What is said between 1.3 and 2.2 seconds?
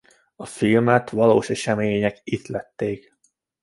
események